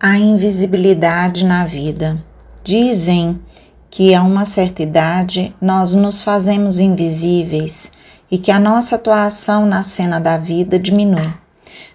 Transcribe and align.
a 0.00 0.16
invisibilidade 0.16 1.44
na 1.44 1.66
vida. 1.66 2.22
Dizem 2.62 3.40
que 3.90 4.14
a 4.14 4.22
uma 4.22 4.44
certa 4.44 4.80
idade 4.80 5.52
nós 5.60 5.92
nos 5.92 6.22
fazemos 6.22 6.78
invisíveis 6.78 7.90
e 8.30 8.38
que 8.38 8.52
a 8.52 8.60
nossa 8.60 8.94
atuação 8.94 9.66
na 9.66 9.82
cena 9.82 10.20
da 10.20 10.38
vida 10.38 10.78
diminui. 10.78 11.32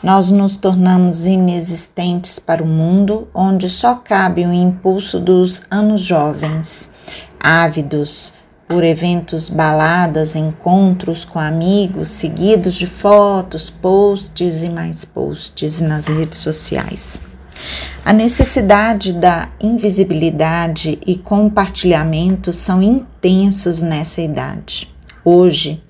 Nós 0.00 0.30
nos 0.30 0.56
tornamos 0.56 1.26
inexistentes 1.26 2.38
para 2.38 2.62
o 2.62 2.66
mundo 2.66 3.26
onde 3.34 3.68
só 3.68 3.96
cabe 3.96 4.46
o 4.46 4.52
impulso 4.52 5.18
dos 5.18 5.64
anos 5.68 6.02
jovens, 6.02 6.92
ávidos 7.40 8.32
por 8.68 8.84
eventos, 8.84 9.48
baladas, 9.48 10.36
encontros 10.36 11.24
com 11.24 11.40
amigos, 11.40 12.08
seguidos 12.08 12.74
de 12.74 12.86
fotos, 12.86 13.70
posts 13.70 14.62
e 14.62 14.68
mais 14.68 15.04
posts 15.04 15.80
nas 15.80 16.06
redes 16.06 16.38
sociais. 16.38 17.27
A 18.04 18.12
necessidade 18.12 19.12
da 19.12 19.50
invisibilidade 19.60 20.98
e 21.06 21.16
compartilhamento 21.16 22.52
são 22.52 22.82
intensos 22.82 23.82
nessa 23.82 24.20
idade. 24.20 24.88
Hoje, 25.24 25.82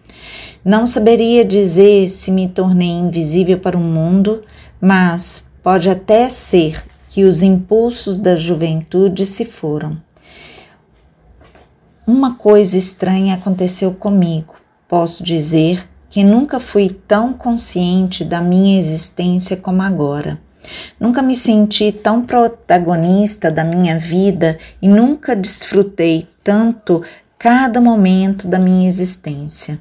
não 0.65 0.85
saberia 0.85 1.45
dizer 1.45 2.09
se 2.09 2.31
me 2.31 2.49
tornei 2.49 2.91
invisível 2.91 3.59
para 3.59 3.77
o 3.77 3.81
mundo, 3.81 4.43
mas 4.81 5.47
pode 5.63 5.89
até 5.89 6.29
ser 6.29 6.85
que 7.09 7.25
os 7.25 7.43
impulsos 7.43 8.19
da 8.19 8.37
juventude 8.37 9.25
se 9.25 9.45
foram. 9.45 9.97
Uma 12.07 12.35
coisa 12.35 12.77
estranha 12.77 13.35
aconteceu 13.35 13.93
comigo. 13.93 14.55
Posso 14.89 15.23
dizer 15.23 15.89
que 16.11 16.25
nunca 16.25 16.59
fui 16.59 16.89
tão 16.89 17.33
consciente 17.33 18.25
da 18.25 18.41
minha 18.41 18.79
existência 18.79 19.57
como 19.57 19.83
agora. 19.83 20.41
Nunca 20.99 21.23
me 21.23 21.35
senti 21.35 21.93
tão 21.93 22.23
protagonista 22.23 23.51
da 23.51 23.65
minha 23.65 23.99
vida 23.99 24.59
e 24.81 24.89
nunca 24.89 25.35
desfrutei 25.35 26.27
tanto 26.43 27.03
cada 27.39 27.81
momento 27.81 28.49
da 28.49 28.59
minha 28.59 28.89
existência. 28.89 29.79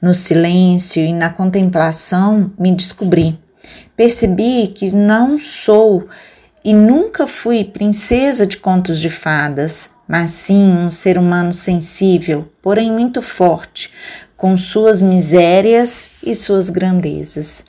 No 0.00 0.14
silêncio 0.14 1.02
e 1.02 1.12
na 1.12 1.30
contemplação 1.30 2.52
me 2.58 2.72
descobri. 2.72 3.38
Percebi 3.96 4.68
que 4.68 4.94
não 4.94 5.36
sou 5.38 6.08
e 6.64 6.72
nunca 6.72 7.26
fui 7.26 7.62
princesa 7.62 8.46
de 8.46 8.56
contos 8.56 8.98
de 8.98 9.10
fadas, 9.10 9.90
mas 10.08 10.30
sim 10.30 10.72
um 10.72 10.90
ser 10.90 11.18
humano 11.18 11.52
sensível, 11.52 12.48
porém 12.62 12.90
muito 12.90 13.22
forte, 13.22 13.92
com 14.36 14.56
suas 14.56 15.00
misérias 15.00 16.10
e 16.22 16.34
suas 16.34 16.68
grandezas. 16.68 17.64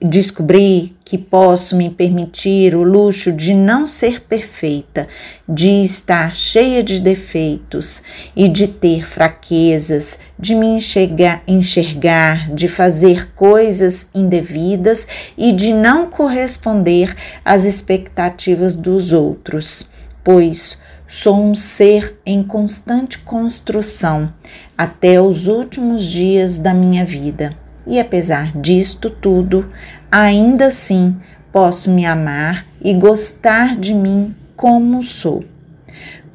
Descobri 0.00 0.94
que 1.04 1.18
posso 1.18 1.74
me 1.74 1.90
permitir 1.90 2.76
o 2.76 2.82
luxo 2.84 3.32
de 3.32 3.54
não 3.54 3.86
ser 3.86 4.20
perfeita, 4.20 5.08
de 5.48 5.82
estar 5.82 6.32
cheia 6.32 6.84
de 6.84 7.00
defeitos 7.00 8.02
e 8.36 8.46
de 8.48 8.68
ter 8.68 9.04
fraquezas, 9.04 10.18
de 10.38 10.54
me 10.54 10.66
enxergar, 10.66 11.42
enxergar, 11.48 12.54
de 12.54 12.68
fazer 12.68 13.32
coisas 13.34 14.06
indevidas 14.14 15.08
e 15.36 15.50
de 15.50 15.72
não 15.72 16.08
corresponder 16.08 17.16
às 17.44 17.64
expectativas 17.64 18.76
dos 18.76 19.12
outros, 19.12 19.88
pois 20.22 20.78
Sou 21.10 21.42
um 21.42 21.54
ser 21.54 22.20
em 22.26 22.42
constante 22.42 23.20
construção 23.20 24.30
até 24.76 25.18
os 25.18 25.46
últimos 25.46 26.04
dias 26.04 26.58
da 26.58 26.74
minha 26.74 27.02
vida. 27.02 27.56
E 27.86 27.98
apesar 27.98 28.52
disto 28.54 29.08
tudo, 29.08 29.66
ainda 30.12 30.66
assim 30.66 31.16
posso 31.50 31.90
me 31.90 32.04
amar 32.04 32.66
e 32.82 32.92
gostar 32.92 33.74
de 33.74 33.94
mim 33.94 34.34
como 34.54 35.02
sou. 35.02 35.42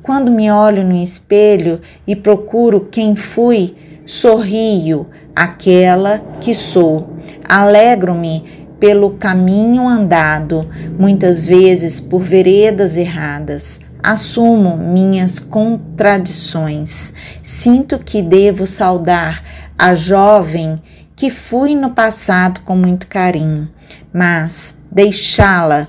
Quando 0.02 0.32
me 0.32 0.50
olho 0.50 0.84
no 0.84 0.96
espelho 0.96 1.80
e 2.08 2.16
procuro 2.16 2.88
quem 2.90 3.16
fui, 3.16 3.76
sorrio 4.08 5.06
aquela 5.36 6.18
que 6.42 6.56
sou. 6.56 7.14
Alegro-me 7.48 8.68
pelo 8.80 9.12
caminho 9.12 9.88
andado, 9.88 10.68
muitas 10.98 11.46
vezes 11.46 12.00
por 12.00 12.24
veredas 12.24 12.98
erradas. 12.98 13.80
Assumo 14.04 14.76
minhas 14.76 15.40
contradições. 15.40 17.14
Sinto 17.42 17.98
que 17.98 18.22
devo 18.22 18.66
saudar 18.66 19.42
a 19.78 19.96
jovem 19.96 20.82
que 21.16 21.30
fui 21.30 21.74
no 21.74 21.92
passado 21.92 22.60
com 22.66 22.76
muito 22.76 23.08
carinho, 23.08 23.70
mas 24.14 24.76
deixá-la 24.92 25.88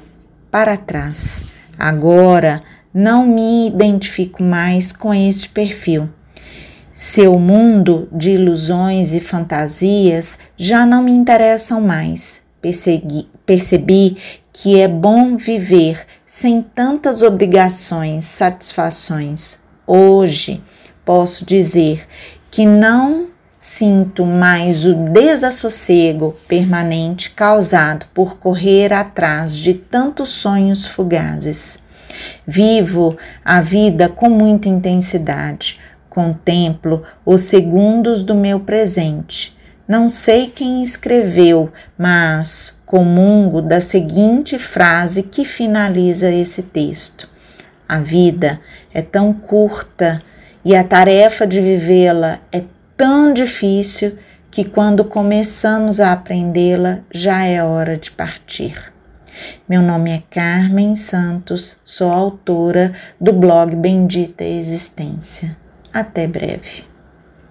para 0.49 0.77
trás. 0.77 1.45
Agora 1.77 2.63
não 2.95 3.27
me 3.27 3.67
identifico 3.67 4.45
mais 4.45 4.93
com 4.93 5.13
este 5.13 5.49
perfil. 5.49 6.09
Seu 6.93 7.37
mundo 7.41 8.09
de 8.13 8.31
ilusões 8.31 9.13
e 9.13 9.19
fantasias 9.19 10.39
já 10.57 10.87
não 10.87 11.03
me 11.03 11.11
interessam 11.11 11.81
mais. 11.81 12.43
Persegui, 12.63 13.29
percebi 13.45 14.17
que 14.53 14.79
é 14.79 14.87
bom 14.87 15.37
viver 15.37 16.07
sem 16.37 16.61
tantas 16.61 17.23
obrigações, 17.23 18.25
satisfações. 18.25 19.61
Hoje 19.87 20.61
posso 21.05 21.45
dizer 21.45 22.09
que 22.51 22.67
não 22.67 23.29
sinto 23.57 24.27
mais 24.27 24.85
o 24.85 24.95
desassossego 24.95 26.35
permanente 26.49 27.31
causado 27.31 28.07
por 28.13 28.37
correr 28.37 28.93
atrás 28.93 29.55
de 29.57 29.75
tantos 29.75 30.31
sonhos 30.31 30.85
fugazes. 30.85 31.79
Vivo 32.45 33.17
a 33.45 33.63
vida 33.63 34.09
com 34.09 34.29
muita 34.29 34.69
intensidade, 34.69 35.79
contemplo 36.11 37.05
os 37.25 37.43
segundos 37.43 38.25
do 38.25 38.35
meu 38.35 38.59
presente 38.59 39.54
não 39.87 40.09
sei 40.09 40.47
quem 40.49 40.83
escreveu, 40.83 41.71
mas 41.97 42.81
comungo 42.87 43.61
da 43.61 43.81
seguinte 43.81 44.59
frase 44.59 45.23
que 45.23 45.45
finaliza 45.45 46.31
esse 46.31 46.63
texto: 46.63 47.29
A 47.89 48.01
vida 48.01 48.61
é 48.93 49.03
tão 49.03 49.33
curta 49.33 50.23
e 50.65 50.75
a 50.75 50.83
tarefa 50.83 51.47
de 51.47 51.61
vivê-la 51.61 52.41
é 52.51 52.65
tão 52.97 53.33
difícil 53.35 54.17
que 54.51 54.65
quando 54.65 55.05
começamos 55.05 56.01
a 56.01 56.13
aprendê-la 56.13 57.01
já 57.13 57.45
é 57.45 57.63
hora 57.63 57.99
de 57.99 58.11
partir. 58.11 58.95
Meu 59.69 59.83
nome 59.83 60.13
é 60.13 60.23
Carmen 60.31 60.95
Santos, 60.95 61.81
sou 61.85 62.11
autora 62.11 62.95
do 63.21 63.33
blog 63.33 63.75
Bendita 63.75 64.45
Existência. 64.45 65.57
Até 65.93 66.27
breve. 66.27 66.94